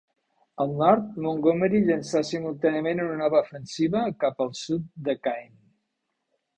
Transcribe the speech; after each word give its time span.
Al 0.63 0.71
nord, 0.79 1.11
Montgomery 1.25 1.83
llançà 1.89 2.23
simultàniament 2.31 3.05
una 3.05 3.21
nova 3.23 3.45
ofensiva 3.45 4.05
cap 4.27 4.45
al 4.49 4.53
sud 4.65 4.93
de 5.11 5.21
Caen. 5.25 5.51